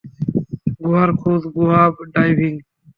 গুহার 0.77 1.09
খোঁজ, 1.19 1.41
গুহা 1.55 1.83
ডাইভিং। 2.13 2.53